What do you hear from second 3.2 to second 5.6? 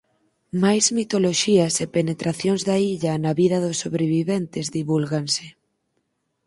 na vida dos sobreviventes divúlganse.